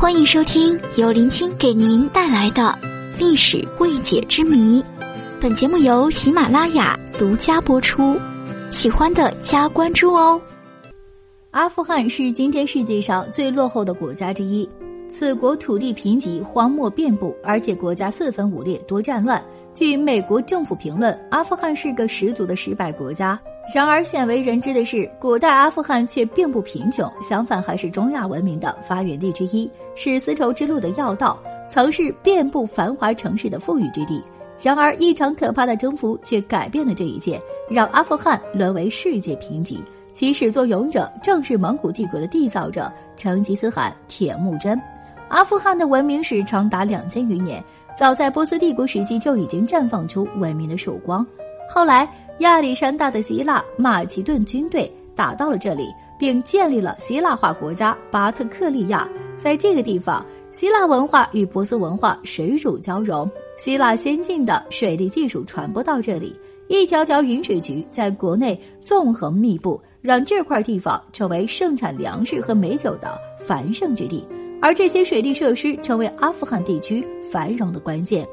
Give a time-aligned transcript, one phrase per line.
[0.00, 2.74] 欢迎收听由林青给您带来的
[3.18, 4.82] 历史未解之谜。
[5.42, 8.18] 本节目由喜马拉雅独家播出，
[8.70, 10.40] 喜欢的加关注哦。
[11.50, 14.66] 阿富汗是今天世界上最落后的国家之一，
[15.10, 19.44] 此国土地贫瘠，荒漠遍布，而且国家四分五裂，多战乱。
[19.74, 23.38] 据美国政府评论，阿富汗是个十足的失败国家。
[23.72, 31.38] 然而，鲜为人知的是，古代阿富汗却并不贫穷，相反还是中亚文明的发源地之一，是丝绸之路的要道，
[31.68, 34.20] 曾是遍布繁华城市的富裕之地。
[34.60, 39.78] 然而，一场可怕的征服却改变了这一切，让阿富汗沦为世界贫瘠。
[40.12, 44.78] 其始作俑者正是蒙古帝国的缔造者成吉思汗铁木真。
[45.28, 47.62] 阿富汗的文明史长达两千余年。
[47.96, 51.26] 早在波斯帝国时期就已经绽放出文明的曙光。
[51.72, 59.08] 后来，亚历山大的希腊马其顿军队打到了这里，并建立了希腊化国家巴特克利亚。
[59.36, 66.34] 在这个地方，希腊文化与波斯文化水乳交融，希腊先进的水利技术传播到这里，
[66.66, 74.26] 一条条引水渠在国内纵横密布，让这块地方成为盛产粮食和美酒的繁盛之地。
[74.60, 78.26] 而这些水利设施成为阿富汗地区繁荣的关键。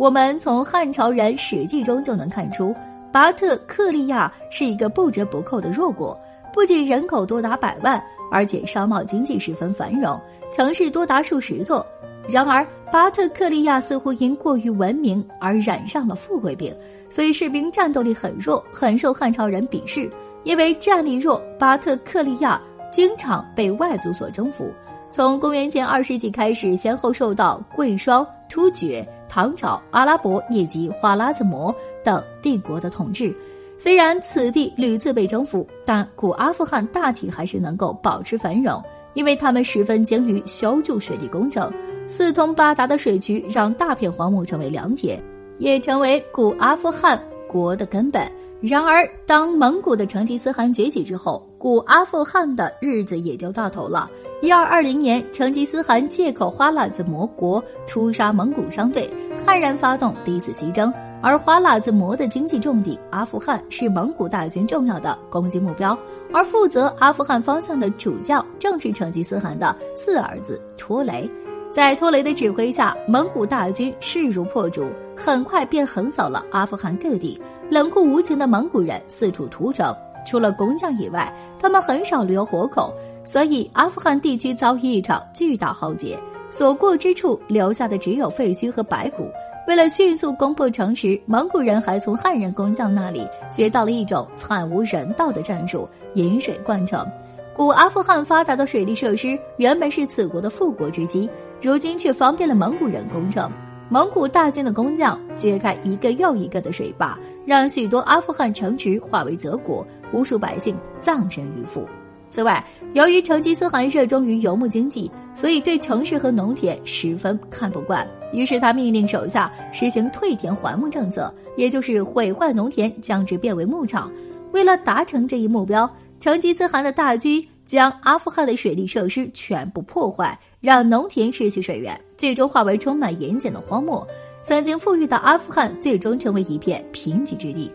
[0.00, 2.74] 我们从汉朝人《史记》中就能看出，
[3.12, 6.18] 巴特克利亚是一个不折不扣的弱国，
[6.54, 10.18] 不仅人口多达百万，而且商贸经济十分繁荣，
[10.50, 11.86] 城市多达数十座。
[12.30, 16.74] 然而，巴特克利亚似乎因过于文明而染上了富贵病，
[17.10, 20.10] 所以士兵战斗力很弱，很受汉朝人鄙视。
[20.44, 22.58] 因为战力弱，巴特克利亚
[22.90, 24.72] 经常被外族所征服。
[25.10, 33.32] 从公元前二世纪开始，先后受到贵霜、突厥、唐朝、阿拉伯以及花剌子模等帝国的统治。
[33.78, 38.82] 虽然此地屡次被征服，但古阿富汗大体还是能够保持繁荣，
[39.14, 41.72] 因为他们十分精于修筑水利工程。
[42.08, 45.22] 四通八达的水渠让大片荒漠成为良田，
[45.58, 48.30] 也成为古阿富汗国的根本。
[48.60, 54.10] 然而，当蒙古的成吉思汗崛起之后，古阿富汗的日子也就到头了。
[54.42, 59.08] 一二二零年，成吉思汗借口花剌子模国屠杀蒙古商队，
[59.44, 60.90] 悍然发动第一次西征。
[61.20, 65.96] 而花剌子模的经济重地阿富汗是蒙古大军重要的攻击目标，
[66.32, 71.30] 而负责阿富汗方向的主将正是成吉思汗的四儿子拖雷。
[71.70, 77.38] 在拖雷的指挥下，蒙古大军势如破竹，很快便横扫了阿富汗各地。
[77.68, 79.94] 冷酷无情的蒙古人四处屠城，
[80.26, 81.30] 除了工匠以外，
[81.60, 82.90] 他们很少留活口。
[83.24, 86.18] 所以，阿富汗地区遭遇一场巨大浩劫，
[86.50, 89.28] 所过之处留下的只有废墟和白骨。
[89.68, 97.06] 为了迅速攻破城池，蒙古人还从汉人工匠那里学到了一种惨无人道的战术——引水灌城。
[97.54, 101.28] 古阿富汗发达的水利设施原本是此国的富国之基，
[101.60, 103.48] 如今却方便了蒙古人攻城。
[103.90, 111.86] 蒙古大军的工匠掘开一个又一个的水坝，让许多阿富汗城池化为泽国，无数百姓葬身鱼腹。
[112.30, 112.64] 此外，
[112.94, 118.06] 由于成吉思汗热衷于游牧经济，所以对城市和农田十分看不惯。
[118.32, 124.10] 于是他命令手下实行退田还牧政策，也就是毁坏农田，将之变为牧场。
[124.52, 134.06] 为了达成这一目标，成吉思汗的大军将阿富汗的水利设施全部破坏，让农田失去水源，最终化为充满盐碱的荒漠。
[134.42, 137.70] 曾经富裕的阿富汗，最终成为一片贫瘠之地。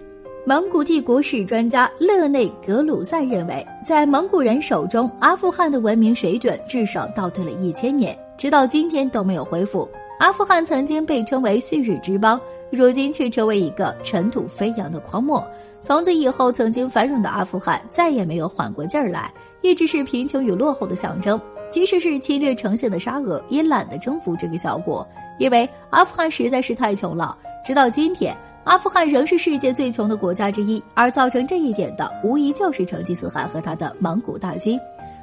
[0.47, 9.89] 蒙古帝国史专家勒内格鲁塞认为，在蒙古人手中，阿富汗的文明水准至少倒退了一千年，直到今天都没有恢复。
[10.19, 12.39] 阿富汗曾经被称为旭日之邦，
[12.69, 15.43] 如今却成为一个尘土飞扬的荒漠。
[15.81, 21.41] 从此以后，曾经繁荣的阿富汗再也没有缓过劲儿来，一直是贫穷与落后的象征。
[21.71, 25.05] 即使是侵略成性的沙俄，也懒得征服这个小国，
[25.39, 27.35] 因为阿富汗实在是太穷了。
[27.65, 28.37] 直到今天。
[28.65, 34.77] 阿富汗仍是世界最穷的国家之一，而造成这一点的，无疑就是成吉思汗和他的蒙古大军。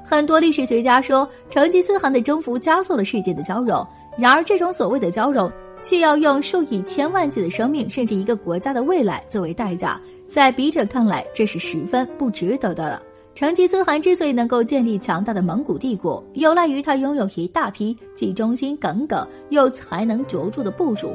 [0.04, 3.84] 很多历史学家说，成吉思汗的征服加速了世界的交融。
[4.16, 5.50] 然而，这种所谓的交融，
[5.82, 10.00] 却要用数以千万计的生命，甚至一个国家的未来作为代价。
[10.28, 13.02] 在笔者看来，这是十分不值得的。
[13.34, 21.10] 成吉思汗之所以能够建立强大的蒙古帝国，有赖于他拥有一大批既忠心耿耿又才能卓著的部属。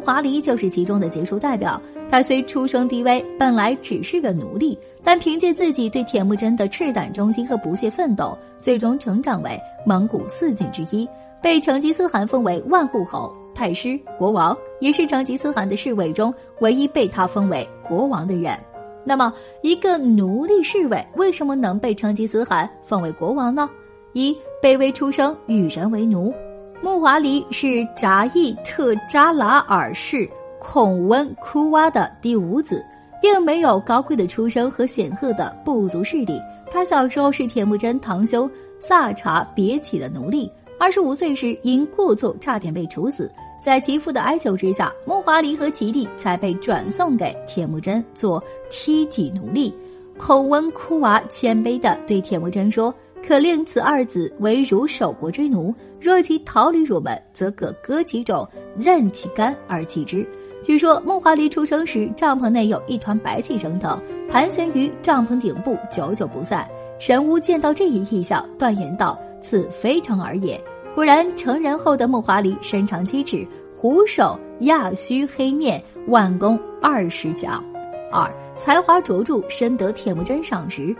[0.00, 1.80] 华黎就是其中的杰出代表。
[2.08, 11.08] 他虽出生低微，本来只是个奴隶，但凭借自己对铁木真的赤胆忠心和不懈奋斗，最终成长为蒙古四郡之一，
[11.40, 18.58] 被成吉思汗封为万户侯、太师、国王，也是成吉思汗的侍卫中唯一被他封为国王的人。
[19.04, 19.32] 那么，
[19.62, 23.70] 一个奴隶侍卫为什么能被成吉思汗封为国王呢？
[24.14, 26.34] 一卑微出生，与人为奴。
[26.82, 30.26] 木华黎是扎伊特扎拉尔氏
[30.58, 32.82] 孔温库哇的第五子，
[33.20, 36.40] 并没有高贵的出生和显赫的部族势力。
[36.70, 43.30] 他小时候是铁木真堂兄萨查别起的奴隶，二十五岁时因过错差点被处死。
[43.60, 49.74] 在其父的哀求之下，木华黎和其弟才被转送给铁木真做梯级奴隶。
[50.16, 52.94] 孔温库娃谦卑地对铁木真说
[53.26, 60.26] ：“可令此二子为汝守国之奴，若其逃离汝门，则可割其种，任其干而弃之。”
[60.62, 66.68] 据说木华黎出生时，帐篷内有一团白气升腾，盘旋于帐篷顶部，久久不散。
[66.98, 70.62] 神巫见到这一异象，断言道：“此非常而也。”
[70.94, 77.64] 果然，成人后的木华黎身长七尺，虎首亚须黑面，腕弓二十强。
[78.12, 80.94] 二才华卓著，深得铁木真赏识。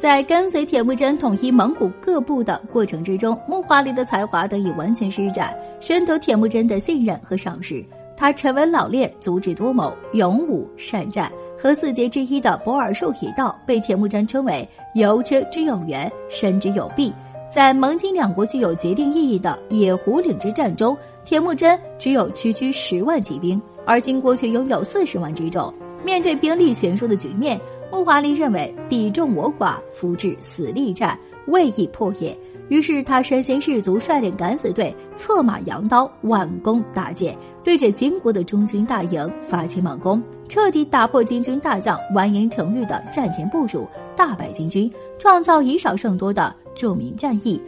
[0.00, 7.84] 在跟随铁木真统一蒙古各部的过程之中，木华黎的才华得以完全施展，深得铁木真的信任和赏识。
[8.16, 11.30] 他沉稳老练，足智多谋，勇武善战。
[11.58, 17.12] 和四杰之一的博尔术一道，被铁木真称为游车之有缘，深之有弊。
[17.50, 20.96] 在蒙金两国具有决定意义的野狐岭之战中，
[21.26, 25.70] 铁木真只有区区十万骑兵，而金国却拥有四十万之众。
[26.02, 27.60] 面对兵力悬殊的局面，
[27.92, 32.36] 穆华林认为彼众我寡，夫至死力战，未易破也。
[32.68, 47.60] 于是他身先士卒，率领敢死队，策马扬刀，挽弓搭箭，对着金国的中军大营发起猛攻，彻底打破金军大将完颜成玉的战前部署，大败金军，创造以少胜多的著名战役。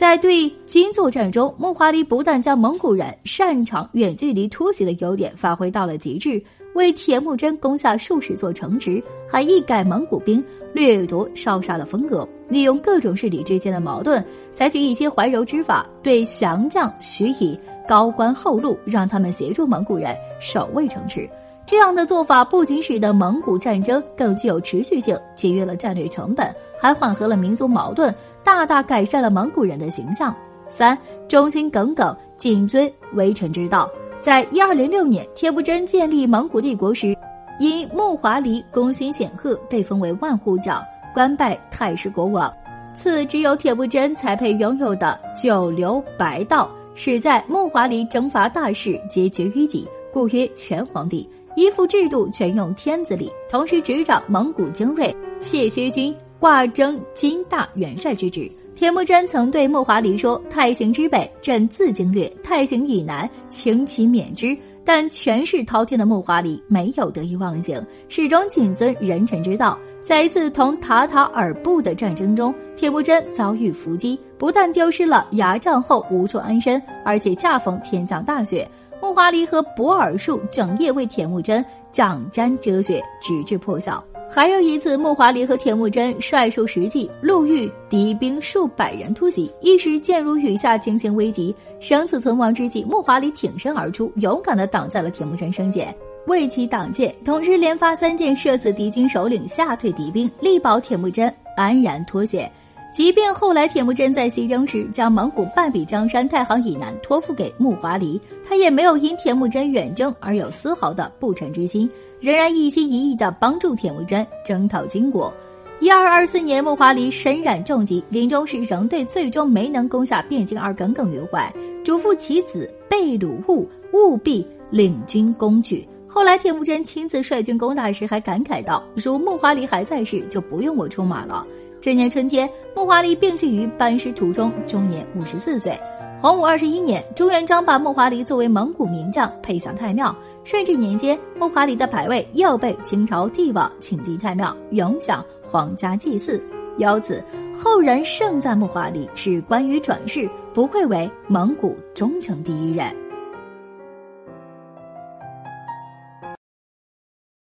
[0.00, 6.42] 在对金作战中，木华黎不但将蒙古人擅长远距离突袭的优点发挥到了极致，
[6.74, 10.42] 为铁木真攻下数十座城池，还一改蒙古兵
[10.72, 14.24] 掠夺烧杀的风格，利用各种势力之间的矛盾，
[14.54, 21.28] 采取一些怀柔之法，对降将许以高官厚禄，让他们协助蒙古人守卫城池。
[21.66, 28.12] 这样的做法不仅使得蒙古战争更具有持续性，节约了战略成本，还缓和了民族矛盾。
[28.44, 30.34] 大大改善了蒙古人的形象。
[30.68, 30.96] 三
[31.28, 33.90] 忠心耿耿，谨遵微臣之道。
[34.20, 37.16] 在一二零六年，铁木真建立蒙古帝国时，
[37.58, 40.82] 因木华黎功勋显赫，被封为万户长，
[41.12, 42.52] 官拜太师国王。
[42.94, 51.28] 赐只有铁木真才配拥有的九流白道，使在木华黎征伐大事皆决于己，故曰全皇帝。
[51.56, 56.14] 依附制度，全用天子礼，同时执掌蒙古精锐，谢薛军。
[56.40, 69.78] 挂征金大元帅之职，铁木真曾对木华黎说：“太行之北，朕自经略；太行以南，请其免之。”但权势滔天的木华黎没有得意忘形，始终谨遵人臣之道。
[70.02, 78.66] 在一次同塔塔尔部的战争中，铁木真遭遇伏击，不但丢失了牙帐后无处安身，而且恰逢天降大雪，
[79.02, 81.62] 木华黎和博尔术整夜为铁木真
[81.92, 84.02] 掌沾遮雪，直至破晓。
[84.32, 95.92] 还有一次，穆华黎和铁木真率数十骑，路遇敌兵数百人突袭，一时箭如雨下，情形危急，生死存亡之际，穆华黎挺身而出，勇敢地挡在了铁木真身前，
[96.28, 102.48] 为其挡箭，同时连发三箭射死敌军首领，吓退敌兵，力保铁木真安然脱险。
[102.92, 111.88] 即便后来铁木真在西征时将蒙古半壁江山太行以南托付给木华黎，他也没有因铁木真远征而有丝毫的不臣之心。
[112.20, 115.32] 仍然一心一意地帮助铁木真征讨金国。
[115.78, 121.50] 一二二四年，木华黎身染重疾，临终时仍对最终没能攻下汴京而耿耿于怀，
[121.82, 125.88] 嘱咐其子贝鲁兀务必领军攻取。
[126.06, 131.46] 后来，铁木真亲自率军攻打时，还感慨道：“如木华黎还在世，就不用我出马了。”
[131.80, 132.46] 这年春天，
[132.76, 135.72] 木华黎病逝于班师途中，终年五十四岁。
[136.20, 140.14] 洪武二十一年，朱元璋把木华黎作为蒙古名将配享太庙。
[140.44, 146.38] 顺治年间，木华黎的牌位又被清朝帝王请进太庙，永享皇家祭祀。
[146.76, 147.24] 由此，
[147.58, 152.94] 后人盛赞木华黎是关羽转世，不愧为蒙古忠诚第一人。